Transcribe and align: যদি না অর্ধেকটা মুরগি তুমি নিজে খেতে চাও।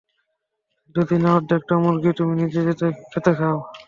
যদি 0.95 1.15
না 1.17 1.29
অর্ধেকটা 1.37 1.75
মুরগি 1.83 2.11
তুমি 2.17 2.33
নিজে 2.41 2.59
খেতে 3.11 3.31
চাও। 3.39 3.57